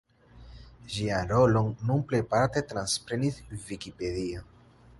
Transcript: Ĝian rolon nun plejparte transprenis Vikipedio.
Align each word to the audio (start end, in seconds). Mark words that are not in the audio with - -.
Ĝian 0.93 1.27
rolon 1.31 1.69
nun 1.89 2.01
plejparte 2.13 2.63
transprenis 2.73 3.37
Vikipedio. 3.69 4.43